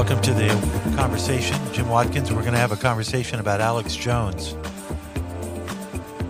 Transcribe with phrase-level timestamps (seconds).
[0.00, 0.48] Welcome to the
[0.96, 1.58] conversation.
[1.74, 2.32] Jim Watkins.
[2.32, 4.56] We're going to have a conversation about Alex Jones.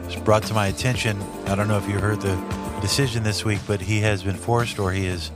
[0.06, 1.22] It's brought to my attention.
[1.46, 2.34] I don't know if you heard the
[2.80, 5.30] decision this week, but he has been forced, or he is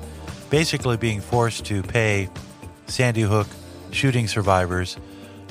[0.51, 2.29] basically being forced to pay
[2.89, 3.47] Sandy Hook
[3.93, 4.97] shooting survivors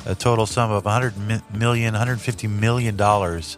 [0.06, 1.14] a total sum of 100
[1.54, 3.58] million, 150 million dollars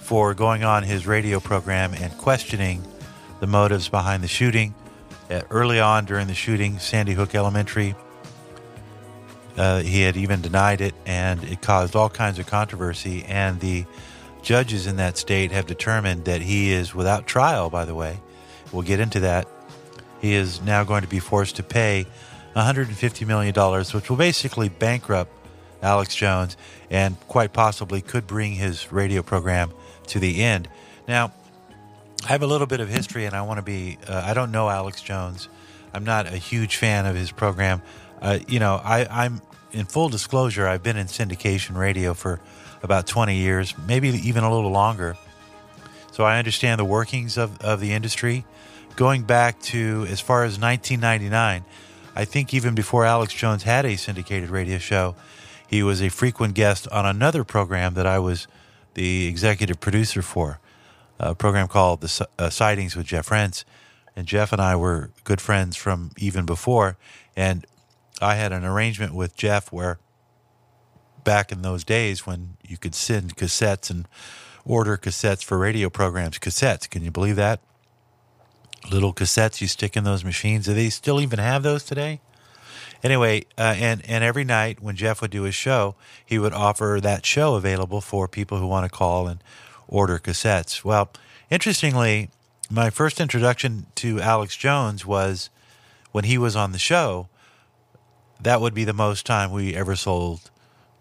[0.00, 2.82] for going on his radio program and questioning
[3.40, 4.74] the motives behind the shooting.
[5.30, 7.94] Uh, early on during the shooting, Sandy Hook Elementary
[9.56, 13.24] uh, he had even denied it, and it caused all kinds of controversy.
[13.24, 13.86] And the
[14.42, 18.20] judges in that state have determined that he is without trial, by the way.
[18.72, 19.48] We'll get into that.
[20.20, 22.06] He is now going to be forced to pay
[22.54, 23.54] $150 million,
[23.92, 25.32] which will basically bankrupt
[25.82, 26.56] Alex Jones
[26.90, 29.72] and quite possibly could bring his radio program
[30.08, 30.68] to the end.
[31.06, 31.32] Now,
[32.24, 34.50] I have a little bit of history, and I want to be, uh, I don't
[34.50, 35.48] know Alex Jones.
[35.92, 37.82] I'm not a huge fan of his program.
[38.20, 39.40] Uh, you know, I, I'm
[39.72, 42.40] in full disclosure, I've been in syndication radio for
[42.82, 45.16] about 20 years, maybe even a little longer.
[46.12, 48.44] So I understand the workings of, of the industry.
[48.96, 51.64] Going back to as far as 1999,
[52.14, 55.14] I think even before Alex Jones had a syndicated radio show,
[55.66, 58.46] he was a frequent guest on another program that I was
[58.94, 60.58] the executive producer for,
[61.18, 63.64] a program called The uh, Sightings with Jeff Rense.
[64.14, 66.96] And Jeff and I were good friends from even before.
[67.36, 67.66] And
[68.20, 69.98] I had an arrangement with Jeff where
[71.24, 74.08] back in those days when you could send cassettes and
[74.64, 77.60] order cassettes for radio programs, cassettes, can you believe that?
[78.90, 80.66] Little cassettes you stick in those machines.
[80.66, 82.20] Do they still even have those today?
[83.02, 86.98] Anyway, uh, and and every night when Jeff would do his show, he would offer
[87.02, 89.42] that show available for people who want to call and
[89.86, 90.84] order cassettes.
[90.84, 91.10] Well,
[91.50, 92.30] interestingly,
[92.70, 95.50] my first introduction to Alex Jones was
[96.12, 97.28] when he was on the show
[98.40, 100.50] that would be the most time we ever sold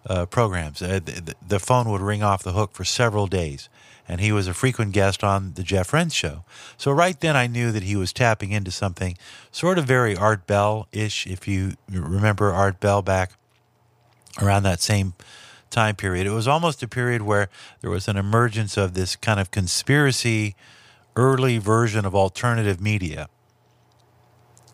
[0.08, 0.82] uh, programs.
[0.82, 3.70] Uh, the, the, phone would ring off the hook for several days,
[4.08, 6.44] and he was a frequent guest on the Jeff Rense show.
[6.78, 9.18] So right then, I knew that he was tapping into something
[9.52, 11.26] sort of very Art Bell ish.
[11.26, 13.32] If you remember Art Bell back
[14.42, 15.14] around that same
[15.72, 17.50] time period, it was almost a period where
[17.82, 20.56] there was an emergence of this kind of conspiracy,
[21.16, 23.28] early version of alternative media,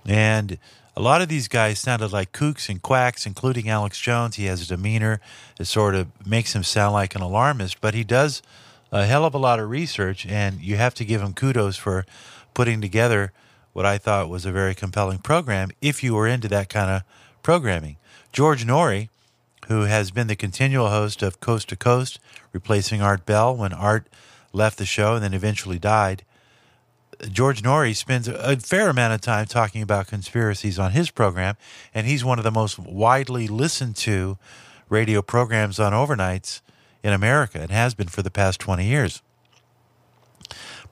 [0.06, 0.58] and
[0.96, 4.36] a lot of these guys sounded like kooks and quacks, including Alex Jones.
[4.36, 5.22] He has a demeanor
[5.58, 8.42] that sort of makes him sound like an alarmist, but he does
[8.92, 12.06] a hell of a lot of research, and you have to give him kudos for
[12.54, 13.32] putting together
[13.74, 17.04] what I thought was a very compelling program if you were into that kind of
[17.42, 17.96] programming.
[18.34, 19.08] George Noory,
[19.68, 22.20] who has been the continual host of Coast to Coast,
[22.52, 24.08] replacing Art Bell when Art
[24.52, 26.24] left the show and then eventually died,
[27.30, 31.56] George Noory spends a fair amount of time talking about conspiracies on his program,
[31.94, 34.38] and he's one of the most widely listened to
[34.90, 36.62] radio programs on overnights
[37.04, 39.22] in America and has been for the past 20 years.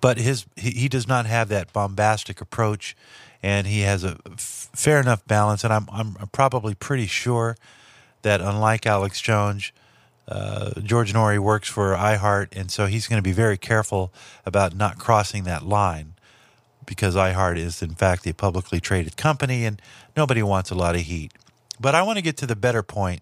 [0.02, 2.96] But his he, does not have that bombastic approach,
[3.44, 5.66] and he has a fair enough balance.
[5.66, 7.58] And I'm I'm probably pretty sure
[8.22, 9.74] that unlike Alex Jones,
[10.30, 14.14] uh, George Noory works for iHeart, and so he's going to be very careful
[14.46, 16.14] about not crossing that line
[16.90, 19.80] because iHeart is, in fact, a publicly traded company and
[20.18, 21.32] nobody wants a lot of heat.
[21.80, 23.22] But I want to get to the better point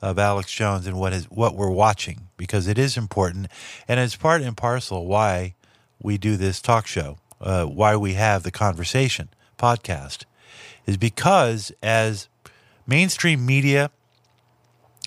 [0.00, 3.48] of Alex Jones and what is what we're watching because it is important
[3.86, 5.54] and it's part and parcel why
[6.02, 10.24] we do this talk show, uh, why we have the conversation podcast,
[10.86, 12.28] is because as
[12.86, 13.90] mainstream media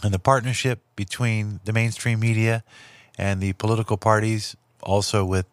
[0.04, 2.64] and the partnership between the mainstream media
[3.18, 5.48] and the political parties, also with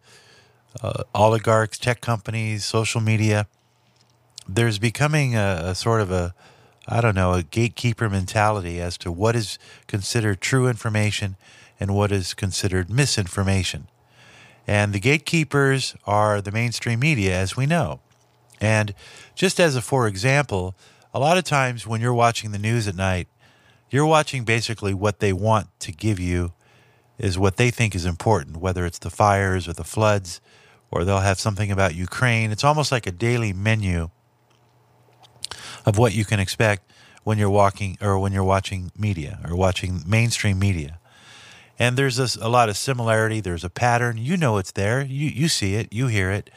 [0.81, 3.47] uh, oligarchs, tech companies, social media.
[4.49, 6.35] There's becoming a, a, sort of a,
[6.89, 11.37] I don't know, a gatekeeper mentality as to what is considered true information
[11.79, 13.89] and what is considered misinformation.
[14.67, 18.01] And the gatekeepers are the mainstream media, as we know.
[18.61, 18.95] And
[19.35, 20.75] just as a for example,
[21.13, 23.29] a lot of times when you're watching the news at night,
[23.91, 26.53] you're watching basically what they want to give you
[27.19, 30.41] is what they think is important, whether it's the fires or the floods
[30.93, 32.53] or they'll have something about Ukraine.
[32.53, 34.11] It's almost like a daily menu
[35.87, 36.89] of what you can expect
[37.25, 40.99] when you're walking or when you're watching media or watching mainstream media.
[41.79, 43.41] And there's a, a lot of similarity.
[43.41, 44.19] There's a pattern.
[44.19, 45.01] You know it's there.
[45.03, 45.93] You you see it.
[45.93, 46.51] You hear it.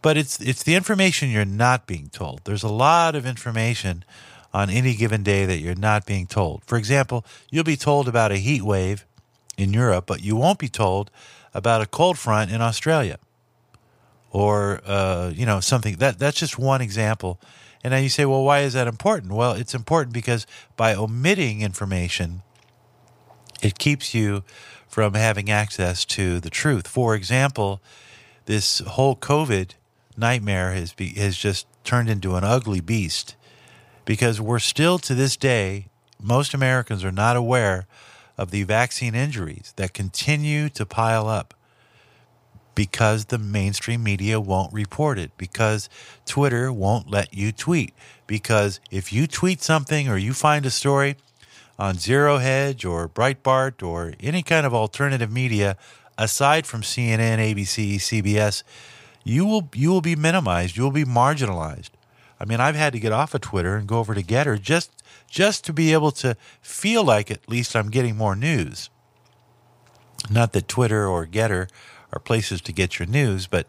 [0.00, 2.42] But it's it's the information you're not being told.
[2.44, 4.04] There's a lot of information
[4.52, 6.62] on any given day that you're not being told.
[6.64, 9.04] For example, you'll be told about a heat wave
[9.58, 11.10] in Europe, but you won't be told
[11.52, 13.18] about a cold front in Australia
[14.34, 17.40] or uh, you know something that that's just one example
[17.84, 19.32] And now you say, well, why is that important?
[19.32, 20.46] Well, it's important because
[20.76, 22.42] by omitting information,
[23.62, 24.42] it keeps you
[24.88, 26.88] from having access to the truth.
[26.88, 27.80] For example,
[28.46, 29.72] this whole COVID
[30.16, 33.36] nightmare has be, has just turned into an ugly beast
[34.06, 35.88] because we're still to this day
[36.22, 37.86] most Americans are not aware
[38.38, 41.52] of the vaccine injuries that continue to pile up
[42.74, 45.88] because the mainstream media won't report it, because
[46.26, 47.94] Twitter won't let you tweet.
[48.26, 51.16] Because if you tweet something or you find a story
[51.78, 55.76] on Zero Hedge or Breitbart or any kind of alternative media
[56.16, 58.62] aside from CNN, ABC, CBS,
[59.24, 61.90] you will you will be minimized, you will be marginalized.
[62.38, 64.90] I mean, I've had to get off of Twitter and go over to Gettr just
[65.28, 68.90] just to be able to feel like at least I'm getting more news.
[70.30, 71.68] Not that Twitter or Gettr
[72.14, 73.66] are places to get your news, but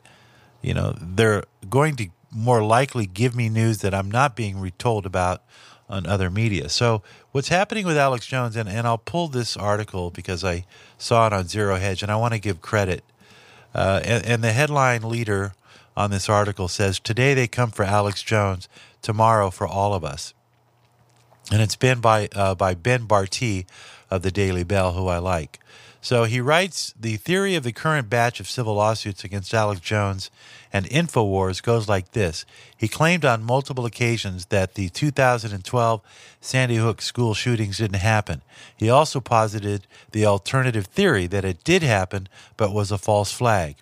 [0.62, 5.06] you know they're going to more likely give me news that I'm not being retold
[5.06, 5.42] about
[5.88, 6.70] on other media.
[6.70, 7.02] So
[7.32, 10.66] what's happening with Alex Jones, and, and I'll pull this article because I
[10.98, 13.04] saw it on Zero Hedge, and I want to give credit.
[13.74, 15.54] Uh, and, and the headline leader
[15.96, 18.68] on this article says, "Today they come for Alex Jones,
[19.02, 20.34] tomorrow for all of us."
[21.52, 23.66] And it's been by uh, by Ben Bartee
[24.10, 25.60] of the Daily Bell, who I like.
[26.06, 30.30] So he writes The theory of the current batch of civil lawsuits against Alex Jones
[30.72, 32.46] and InfoWars goes like this.
[32.78, 36.02] He claimed on multiple occasions that the 2012
[36.40, 38.44] Sandy Hook school shootings didn't happen.
[38.78, 43.78] He also posited the alternative theory that it did happen but was a false flag.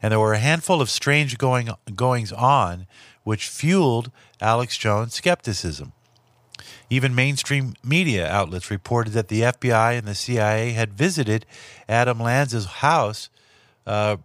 [0.00, 2.86] And there were a handful of strange going, goings on
[3.24, 5.92] which fueled Alex Jones' skepticism.
[6.90, 11.46] Even mainstream media outlets reported that the FBI and the CIA had visited
[11.88, 13.28] Adam Lanza's house
[13.86, 14.16] uh,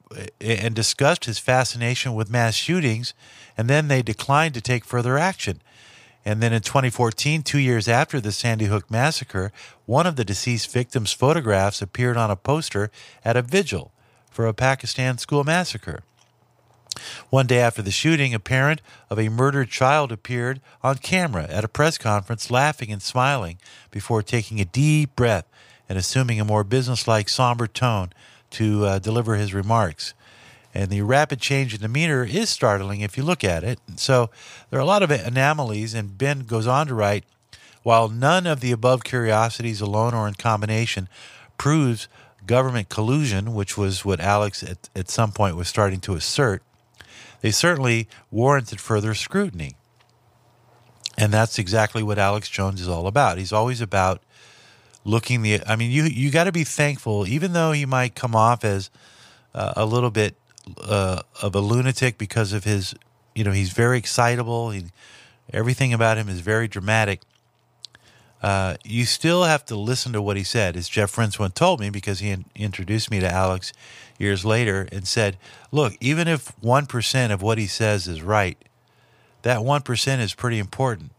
[0.41, 3.13] and discussed his fascination with mass shootings,
[3.57, 5.61] and then they declined to take further action.
[6.25, 9.51] And then in 2014, two years after the Sandy Hook massacre,
[9.85, 12.91] one of the deceased victims' photographs appeared on a poster
[13.25, 13.91] at a vigil
[14.29, 16.03] for a Pakistan school massacre.
[17.29, 21.63] One day after the shooting, a parent of a murdered child appeared on camera at
[21.63, 23.57] a press conference laughing and smiling
[23.91, 25.45] before taking a deep breath
[25.89, 28.11] and assuming a more businesslike, somber tone
[28.51, 30.13] to uh, deliver his remarks.
[30.73, 33.79] And the rapid change in demeanor is startling if you look at it.
[33.95, 34.29] So
[34.69, 37.25] there are a lot of anomalies, and Ben goes on to write
[37.83, 41.09] while none of the above curiosities alone or in combination
[41.57, 42.07] proves
[42.45, 46.63] government collusion, which was what Alex at, at some point was starting to assert,
[47.43, 49.75] they certainly warranted further scrutiny.
[51.17, 53.37] And that's exactly what Alex Jones is all about.
[53.37, 54.21] He's always about
[55.03, 58.33] looking the I mean you you got to be thankful even though he might come
[58.33, 58.89] off as
[59.53, 60.37] uh, a little bit
[60.81, 62.95] uh, of a lunatic because of his
[63.35, 64.85] you know he's very excitable he,
[65.51, 67.19] everything about him is very dramatic
[68.41, 71.89] uh, you still have to listen to what he said as Jeff Rincewind told me
[71.89, 73.73] because he in, introduced me to Alex
[74.23, 75.37] years later and said,
[75.71, 78.57] look, even if 1% of what he says is right,
[79.43, 81.11] that 1% is pretty important.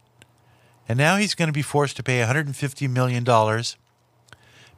[0.87, 3.23] And now he's going to be forced to pay $150 million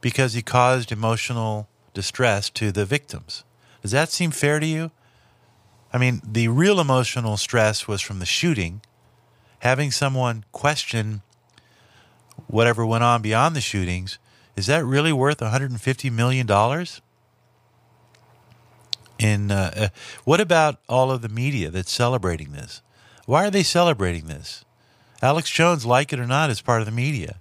[0.00, 3.44] because he caused emotional distress to the victims.
[3.82, 4.90] Does that seem fair to you?
[5.92, 8.82] I mean, the real emotional stress was from the shooting.
[9.60, 11.22] Having someone question
[12.46, 14.18] whatever went on beyond the shootings,
[14.56, 16.46] is that really worth $150 million?
[19.18, 19.88] In uh, uh,
[20.24, 22.82] what about all of the media that's celebrating this?
[23.26, 24.64] Why are they celebrating this?
[25.20, 27.38] Alex Jones, like it or not, is part of the media.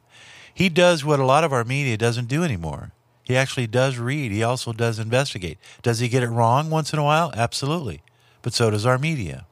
[0.54, 2.92] He does what a lot of our media doesn't do anymore.
[3.24, 4.32] He actually does read.
[4.32, 5.60] He also does investigate.
[5.84, 7.32] Does he get it wrong once in a while?
[7.36, 8.02] Absolutely.
[8.42, 9.46] But so does our media.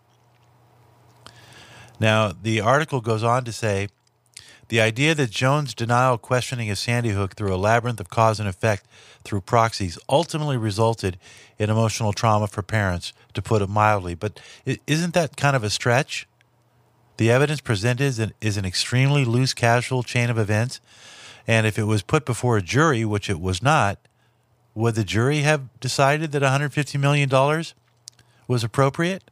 [2.00, 3.90] Now, the article goes on to say
[4.68, 8.50] the idea that Jones' denial questioning of Sandy Hook through a labyrinth of cause and
[8.50, 8.86] effect
[9.24, 11.18] through proxies ultimately resulted
[11.60, 14.16] in emotional trauma for parents, to put it mildly.
[14.16, 14.40] But
[14.88, 16.28] isn't that kind of a stretch?
[17.18, 20.82] The evidence presented is an, is an extremely loose, casual chain of events.
[21.48, 24.00] And if it was put before a jury, which it was not,
[24.74, 27.30] would the jury have decided that $150 million
[28.48, 29.24] was appropriate?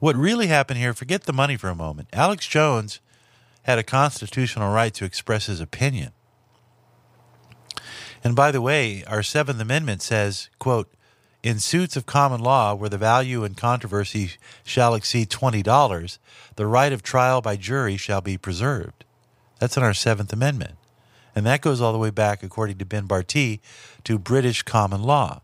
[0.00, 2.08] What really happened here, forget the money for a moment.
[2.12, 3.00] Alex Jones
[3.68, 6.10] had a constitutional right to express his opinion.
[8.24, 10.90] And by the way, our Seventh Amendment says, quote,
[11.42, 14.32] in suits of common law where the value in controversy
[14.64, 16.18] shall exceed $20,
[16.56, 19.04] the right of trial by jury shall be preserved.
[19.60, 20.76] That's in our Seventh Amendment.
[21.36, 23.60] And that goes all the way back, according to Ben Bartee,
[24.04, 25.42] to British common law.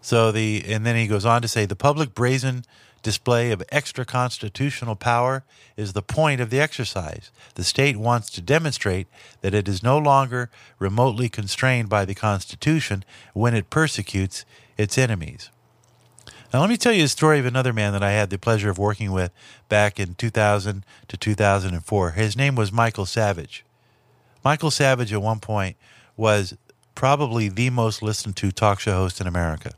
[0.00, 2.62] So the and then he goes on to say the public brazen
[3.02, 5.44] display of extra constitutional power
[5.76, 7.30] is the point of the exercise.
[7.54, 9.06] The state wants to demonstrate
[9.40, 14.44] that it is no longer remotely constrained by the Constitution when it persecutes
[14.76, 15.50] its enemies.
[16.52, 18.70] Now, let me tell you a story of another man that I had the pleasure
[18.70, 19.32] of working with
[19.68, 22.10] back in 2000 to 2004.
[22.12, 23.64] His name was Michael Savage.
[24.42, 25.76] Michael Savage, at one point,
[26.16, 26.56] was
[26.94, 29.72] probably the most listened to talk show host in America.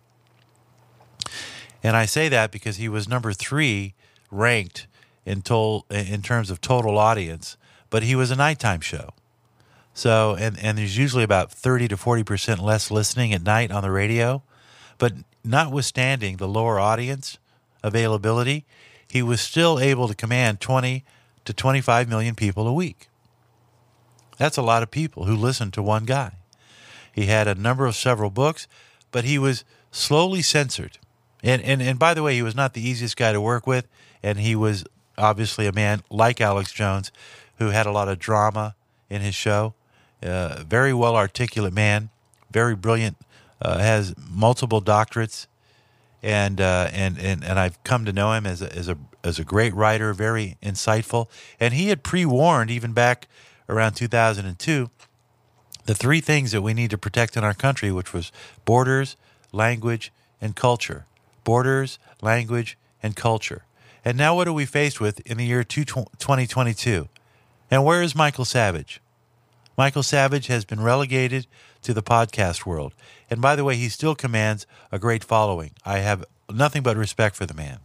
[1.82, 3.94] And I say that because he was number three
[4.30, 4.86] ranked
[5.24, 7.56] in, tol- in terms of total audience,
[7.88, 9.10] but he was a nighttime show.
[9.94, 13.90] So, and, and there's usually about 30 to 40% less listening at night on the
[13.90, 14.42] radio.
[14.98, 17.38] But notwithstanding the lower audience
[17.82, 18.64] availability,
[19.08, 21.04] he was still able to command 20
[21.44, 23.08] to 25 million people a week.
[24.38, 26.32] That's a lot of people who listen to one guy.
[27.12, 28.68] He had a number of several books,
[29.10, 30.98] but he was slowly censored.
[31.42, 33.86] And, and, and by the way, he was not the easiest guy to work with.
[34.22, 34.84] And he was
[35.16, 37.10] obviously a man like Alex Jones
[37.58, 38.74] who had a lot of drama
[39.08, 39.74] in his show.
[40.22, 42.10] Uh, very well articulate man,
[42.50, 43.16] very brilliant,
[43.62, 45.46] uh, has multiple doctorates.
[46.22, 49.38] And, uh, and, and, and I've come to know him as a, as, a, as
[49.38, 51.28] a great writer, very insightful.
[51.58, 53.26] And he had pre warned, even back
[53.70, 54.90] around 2002,
[55.86, 58.30] the three things that we need to protect in our country, which was
[58.66, 59.16] borders,
[59.52, 61.06] language, and culture
[61.50, 63.64] borders, language, and culture.
[64.04, 67.08] And now, what are we faced with in the year 2022?
[67.72, 69.02] And where is Michael Savage?
[69.76, 71.48] Michael Savage has been relegated
[71.82, 72.94] to the podcast world.
[73.28, 75.72] And by the way, he still commands a great following.
[75.84, 77.80] I have nothing but respect for the man.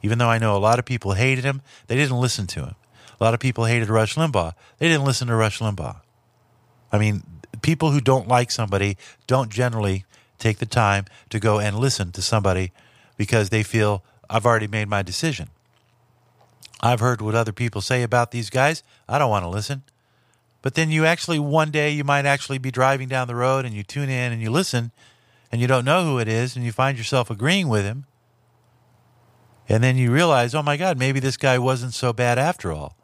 [0.00, 2.76] Even though I know a lot of people hated him, they didn't listen to him.
[3.20, 4.52] A lot of people hated Rush Limbaugh.
[4.78, 6.00] They didn't listen to Rush Limbaugh.
[6.92, 7.24] I mean,
[7.60, 10.04] people who don't like somebody don't generally
[10.42, 12.72] take the time to go and listen to somebody
[13.16, 15.48] because they feel I've already made my decision.
[16.82, 18.82] I've heard what other people say about these guys.
[19.08, 19.82] I don't want to listen.
[20.62, 23.74] But then you actually, one day, you might actually be driving down the road and
[23.74, 24.90] you tune in and you listen
[25.50, 28.06] and you don't know who it is and you find yourself agreeing with him.
[29.68, 32.96] And then you realize, oh my God, maybe this guy wasn't so bad after all.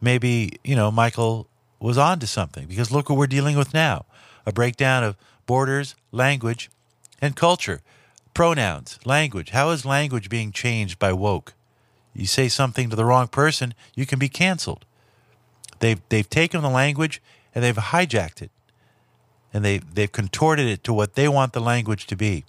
[0.00, 1.48] Maybe, you know, Michael
[1.80, 4.04] was on to something because look what we're dealing with now
[4.46, 5.16] a breakdown of
[5.52, 6.70] borders, language,
[7.20, 7.82] and culture.
[8.32, 9.50] Pronouns, language.
[9.50, 11.52] How is language being changed by woke?
[12.14, 14.86] You say something to the wrong person, you can be canceled.
[15.80, 17.20] They've, they've taken the language
[17.54, 18.50] and they've hijacked it.
[19.52, 22.46] And they, they've contorted it to what they want the language to be.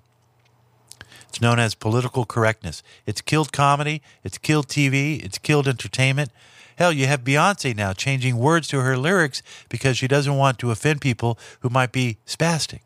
[1.28, 2.84] It's known as political correctness.
[3.06, 6.32] It's killed comedy, it's killed TV, it's killed entertainment.
[6.78, 10.72] Hell, you have Beyonce now changing words to her lyrics because she doesn't want to
[10.72, 12.80] offend people who might be spastic.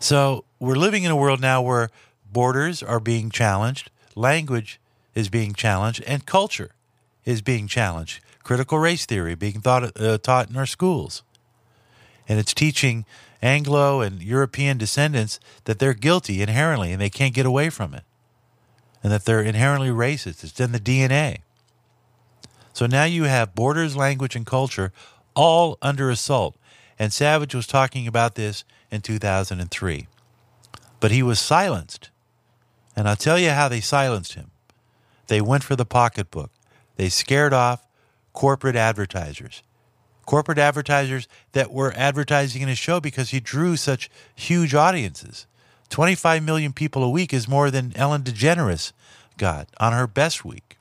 [0.00, 1.90] So we're living in a world now where
[2.30, 4.80] borders are being challenged, language
[5.14, 6.70] is being challenged, and culture
[7.24, 8.20] is being challenged.
[8.42, 11.22] Critical race theory being thought, uh, taught in our schools.
[12.28, 13.04] And it's teaching
[13.42, 18.04] Anglo and European descendants that they're guilty inherently and they can't get away from it
[19.02, 20.44] and that they're inherently racist.
[20.44, 21.38] It's in the DNA.
[22.72, 24.92] So now you have borders, language, and culture
[25.34, 26.56] all under assault.
[26.98, 30.06] And Savage was talking about this in 2003.
[31.00, 32.10] But he was silenced.
[32.96, 34.50] And I'll tell you how they silenced him.
[35.28, 36.50] They went for the pocketbook.
[36.96, 37.86] They scared off
[38.32, 39.62] corporate advertisers.
[40.26, 45.46] Corporate advertisers that were advertising in his show because he drew such huge audiences.
[45.90, 48.92] 25 million people a week is more than Ellen DeGeneres
[49.38, 50.76] got on her best week.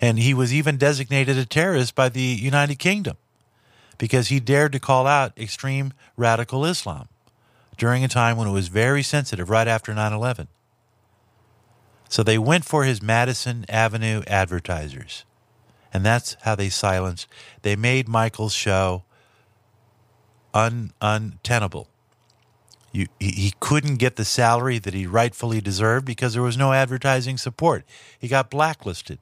[0.00, 3.16] And he was even designated a terrorist by the United Kingdom
[4.02, 7.06] because he dared to call out extreme radical Islam
[7.76, 10.48] during a time when it was very sensitive, right after 9 11.
[12.08, 15.24] So they went for his Madison Avenue advertisers.
[15.94, 17.28] And that's how they silenced.
[17.62, 19.04] They made Michael's show
[20.52, 21.86] un, untenable.
[22.90, 26.72] You, he, he couldn't get the salary that he rightfully deserved because there was no
[26.72, 27.84] advertising support.
[28.18, 29.20] He got blacklisted.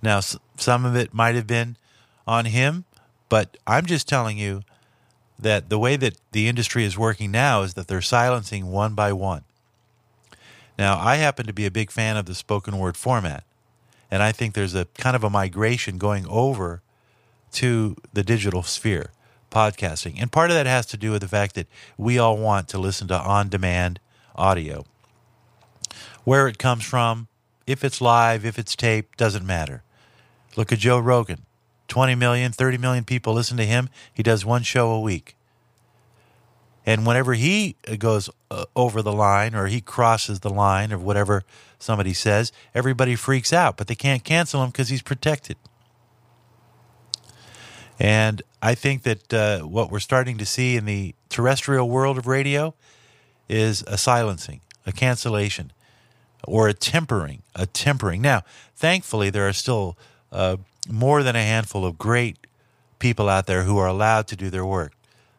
[0.00, 0.20] Now,
[0.56, 1.76] some of it might have been
[2.26, 2.84] on him,
[3.28, 4.62] but I'm just telling you
[5.38, 9.12] that the way that the industry is working now is that they're silencing one by
[9.12, 9.44] one.
[10.78, 13.44] Now, I happen to be a big fan of the spoken word format,
[14.10, 16.82] and I think there's a kind of a migration going over
[17.52, 19.12] to the digital sphere
[19.50, 20.20] podcasting.
[20.20, 21.66] And part of that has to do with the fact that
[21.96, 24.00] we all want to listen to on demand
[24.36, 24.84] audio.
[26.24, 27.28] Where it comes from,
[27.66, 29.82] if it's live, if it's taped, doesn't matter.
[30.56, 31.46] Look at Joe Rogan
[31.88, 33.88] 20 million, 30 million people listen to him.
[34.12, 35.34] He does one show a week.
[36.86, 41.44] And whenever he goes uh, over the line or he crosses the line or whatever
[41.78, 45.56] somebody says, everybody freaks out, but they can't cancel him because he's protected.
[47.98, 52.26] And I think that uh, what we're starting to see in the terrestrial world of
[52.26, 52.74] radio
[53.48, 55.72] is a silencing, a cancellation,
[56.44, 58.22] or a tempering, a tempering.
[58.22, 58.44] Now,
[58.76, 59.98] thankfully, there are still
[60.30, 60.56] uh,
[60.88, 62.46] more than a handful of great
[62.98, 64.92] people out there who are allowed to do their work.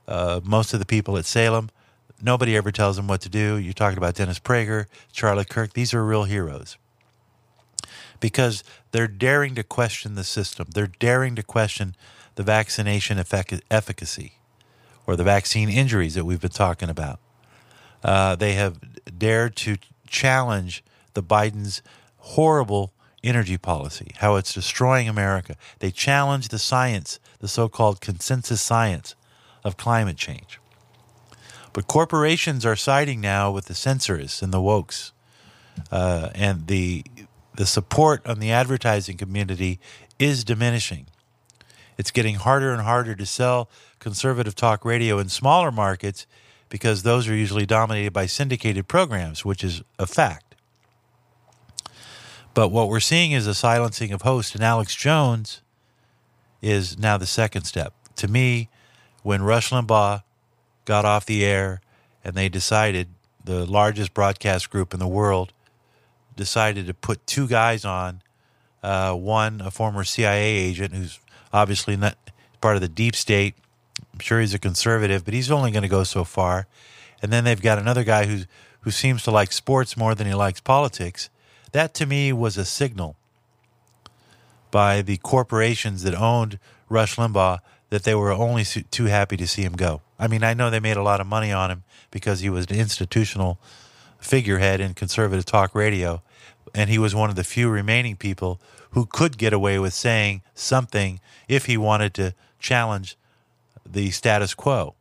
[0.08, 1.70] Uh, most of the people at Salem,
[2.22, 3.58] nobody ever tells them what to do.
[3.58, 5.74] You're talking about Dennis Prager, Charlie Kirk.
[5.74, 6.78] These are real heroes
[8.20, 10.68] because they're daring to question the system.
[10.74, 11.96] They're daring to question
[12.36, 14.34] the vaccination effic- efficacy
[15.06, 17.20] or the vaccine injuries that we've been talking about.
[18.04, 18.80] Uh, they have
[19.18, 19.78] dared to
[20.08, 21.82] challenge the Biden's
[22.18, 25.56] horrible energy policy, how it's destroying America.
[25.80, 29.16] They challenge the science, the so called consensus science
[29.64, 30.60] of climate change.
[31.74, 35.12] But corporations are siding now with the censorists and the wokes.
[35.92, 37.04] Uh, and the,
[37.56, 39.80] the support on the advertising community
[40.18, 41.08] is diminishing.
[41.98, 46.26] It's getting harder and harder to sell conservative talk radio in smaller markets
[46.70, 50.49] because those are usually dominated by syndicated programs, which is a fact.
[52.54, 55.62] But what we're seeing is a silencing of host, and Alex Jones
[56.62, 57.94] is now the second step.
[58.18, 58.70] To me,
[59.24, 60.24] when Rush Limbaugh
[60.86, 61.82] got off the air
[62.24, 63.08] and they decided,
[63.44, 65.54] the largest broadcast group in the world,
[66.36, 68.22] decided to put two guys on
[68.84, 71.20] uh, one, a former CIA agent who's
[71.52, 72.18] obviously not
[72.62, 73.56] part of the deep state.
[74.14, 76.68] I'm sure he's a conservative, but he's only going to go so far.
[77.22, 78.44] And then they've got another guy who
[78.82, 81.30] who seems to like sports more than he likes politics.
[81.72, 83.16] That to me was a signal
[84.72, 86.60] by the corporations that owned
[86.90, 87.60] Rush Limbaugh
[87.90, 90.02] that they were only too happy to see him go.
[90.20, 92.66] I mean, I know they made a lot of money on him because he was
[92.66, 93.60] an institutional
[94.20, 96.22] figurehead in conservative talk radio,
[96.76, 98.60] and he was one of the few remaining people
[98.92, 103.18] who could get away with saying something if he wanted to challenge
[103.86, 104.94] the status quo.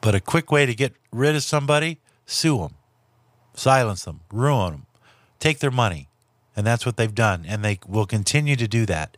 [0.00, 2.74] But a quick way to get rid of somebody, sue them,
[3.54, 4.86] silence them, ruin them,
[5.38, 6.08] take their money.
[6.56, 7.44] And that's what they've done.
[7.46, 9.16] And they will continue to do that.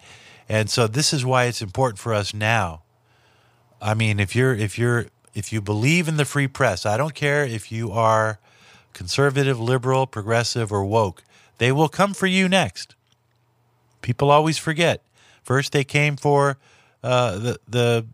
[0.48, 2.82] And so this is why it's important for us now.
[3.80, 7.14] I mean, if you're if you're if you believe in the free press, I don't
[7.14, 8.38] care if you are
[8.94, 11.22] conservative, liberal, progressive, or woke,
[11.58, 12.94] they will come for you next.
[14.00, 15.02] People always forget.
[15.42, 16.56] First, they came for
[17.02, 18.06] uh, the the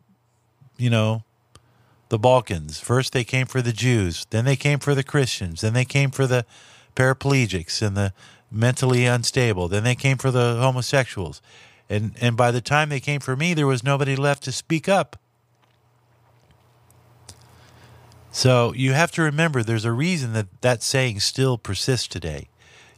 [0.79, 1.23] you know
[2.13, 2.79] the Balkans.
[2.79, 4.27] First, they came for the Jews.
[4.29, 5.63] Then they came for the Christians.
[5.63, 6.45] Then they came for the
[6.95, 8.13] paraplegics and the
[8.51, 9.67] mentally unstable.
[9.67, 11.41] Then they came for the homosexuals.
[11.89, 14.91] And and by the time they came for me, there was nobody left to speak
[14.91, 15.19] up.
[18.31, 22.49] So you have to remember there's a reason that that saying still persists today.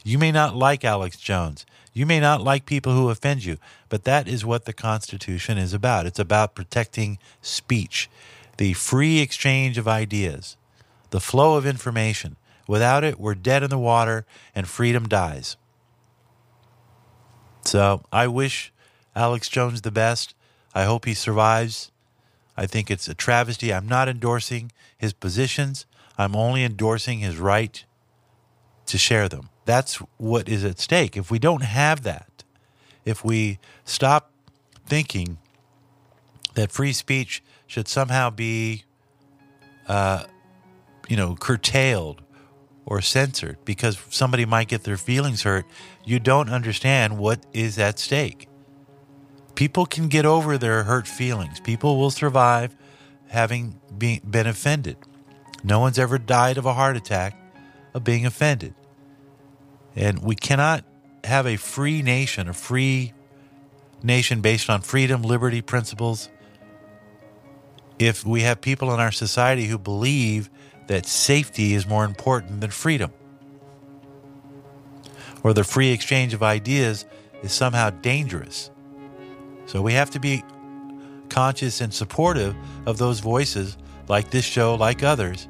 [0.03, 1.65] You may not like Alex Jones.
[1.93, 5.73] You may not like people who offend you, but that is what the Constitution is
[5.73, 6.05] about.
[6.05, 8.09] It's about protecting speech,
[8.57, 10.57] the free exchange of ideas,
[11.09, 12.35] the flow of information.
[12.67, 15.57] Without it, we're dead in the water and freedom dies.
[17.63, 18.71] So I wish
[19.15, 20.33] Alex Jones the best.
[20.73, 21.91] I hope he survives.
[22.57, 23.73] I think it's a travesty.
[23.73, 25.85] I'm not endorsing his positions,
[26.17, 27.83] I'm only endorsing his right
[28.85, 29.49] to share them.
[29.65, 31.17] That's what is at stake.
[31.17, 32.43] If we don't have that,
[33.03, 34.31] if we stop
[34.85, 35.37] thinking
[36.53, 38.83] that free speech should somehow be,
[39.87, 40.23] uh,
[41.07, 42.21] you know, curtailed
[42.85, 45.65] or censored because somebody might get their feelings hurt,
[46.03, 48.47] you don't understand what is at stake.
[49.55, 51.59] People can get over their hurt feelings.
[51.59, 52.75] People will survive
[53.29, 54.97] having be, been offended.
[55.63, 57.39] No one's ever died of a heart attack
[57.93, 58.75] of being offended.
[59.95, 60.83] And we cannot
[61.23, 63.13] have a free nation, a free
[64.03, 66.29] nation based on freedom, liberty, principles,
[67.99, 70.49] if we have people in our society who believe
[70.87, 73.11] that safety is more important than freedom,
[75.43, 77.05] or the free exchange of ideas
[77.43, 78.71] is somehow dangerous.
[79.67, 80.43] So we have to be
[81.29, 82.55] conscious and supportive
[82.85, 83.77] of those voices,
[84.07, 85.47] like this show, like others,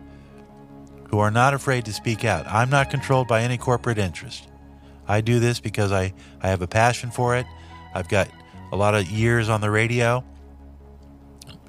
[1.09, 2.45] who are not afraid to speak out.
[2.47, 4.47] I'm not controlled by any corporate interest.
[5.07, 7.45] I do this because I, I have a passion for it.
[7.93, 8.29] I've got
[8.71, 10.23] a lot of years on the radio.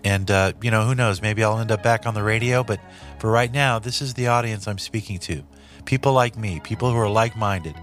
[0.07, 1.21] And, uh, you know, who knows?
[1.21, 2.63] Maybe I'll end up back on the radio.
[2.63, 2.79] But
[3.19, 5.43] for right now, this is the audience I'm speaking to.
[5.85, 7.75] People like me, people who are like minded.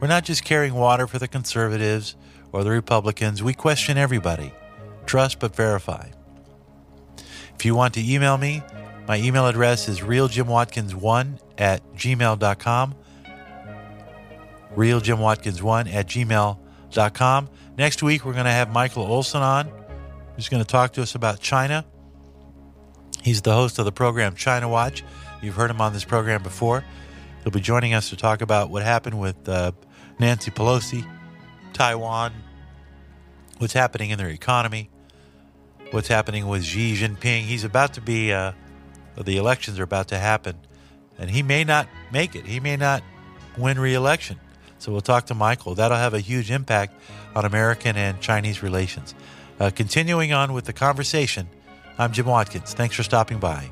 [0.00, 2.16] We're not just carrying water for the conservatives
[2.50, 3.40] or the Republicans.
[3.40, 4.52] We question everybody.
[5.06, 6.08] Trust but verify.
[7.56, 8.64] If you want to email me,
[9.06, 12.94] my email address is realjimwatkins1 at gmail.com.
[14.74, 17.48] Realjimwatkins1 at gmail.com.
[17.78, 19.70] Next week, we're going to have Michael Olson on,
[20.36, 21.84] who's going to talk to us about China.
[23.22, 25.02] He's the host of the program China Watch.
[25.40, 26.84] You've heard him on this program before.
[27.42, 29.72] He'll be joining us to talk about what happened with uh,
[30.18, 31.06] Nancy Pelosi,
[31.72, 32.32] Taiwan,
[33.58, 34.90] what's happening in their economy,
[35.90, 37.42] what's happening with Xi Jinping.
[37.42, 38.52] He's about to be, uh,
[39.20, 40.56] the elections are about to happen,
[41.18, 42.46] and he may not make it.
[42.46, 43.02] He may not
[43.58, 44.40] win re election.
[44.78, 45.74] So we'll talk to Michael.
[45.74, 46.94] That'll have a huge impact
[47.34, 49.14] on American and Chinese relations.
[49.60, 51.48] Uh, continuing on with the conversation,
[51.98, 52.74] I'm Jim Watkins.
[52.74, 53.70] Thanks for stopping by.